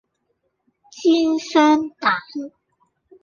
[0.95, 2.11] 煎雙蛋